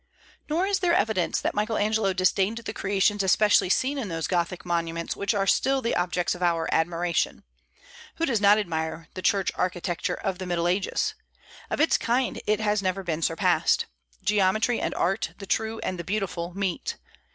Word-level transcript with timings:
Nor 0.49 0.65
is 0.65 0.79
there 0.79 0.95
evidence 0.95 1.39
that 1.39 1.53
Michael 1.53 1.77
Angelo 1.77 2.11
disdained 2.11 2.57
the 2.57 2.73
creations 2.73 3.21
especially 3.21 3.69
seen 3.69 3.99
in 3.99 4.07
those 4.09 4.25
Gothic 4.25 4.65
monuments 4.65 5.15
which 5.15 5.35
are 5.35 5.45
still 5.45 5.79
the 5.79 5.95
objects 5.95 6.33
of 6.33 6.41
our 6.41 6.67
admiration. 6.73 7.43
Who 8.15 8.25
does 8.25 8.41
not 8.41 8.57
admire 8.57 9.09
the 9.13 9.21
church 9.21 9.51
architecture 9.53 10.15
of 10.15 10.39
the 10.39 10.47
Middle 10.47 10.67
Ages? 10.67 11.13
Of 11.69 11.79
its 11.79 11.99
kind 11.99 12.41
it 12.47 12.59
has 12.59 12.81
never 12.81 13.03
been 13.03 13.21
surpassed. 13.21 13.85
Geometry 14.23 14.81
and 14.81 14.95
art 14.95 15.33
the 15.37 15.45
true 15.45 15.77
and 15.83 15.99
the 15.99 16.03
beautiful 16.03 16.51
meet. 16.55 16.97